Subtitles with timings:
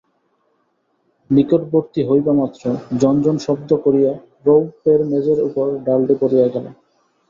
[1.29, 2.63] নিকটবর্তী হইবামাত্র
[2.99, 4.11] ঝনঝন শব্দ করিয়া
[4.45, 6.65] রৌপ্যের মেঝের উপর ঢালটি পড়িয়া গেল।